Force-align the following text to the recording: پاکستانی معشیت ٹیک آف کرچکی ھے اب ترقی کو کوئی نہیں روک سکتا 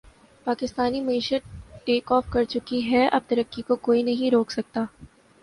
پاکستانی 0.45 1.01
معشیت 1.01 1.43
ٹیک 1.85 2.11
آف 2.11 2.29
کرچکی 2.31 2.79
ھے 2.85 3.05
اب 3.09 3.21
ترقی 3.27 3.61
کو 3.61 3.75
کوئی 3.83 4.03
نہیں 4.03 4.31
روک 4.31 4.51
سکتا 4.51 4.85